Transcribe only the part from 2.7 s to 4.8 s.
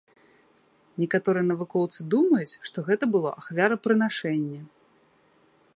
што гэта было ахвярапрынашэнне.